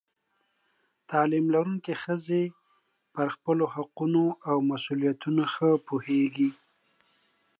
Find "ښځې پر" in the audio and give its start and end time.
2.03-3.27